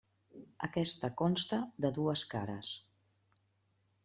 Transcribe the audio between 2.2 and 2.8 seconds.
cares.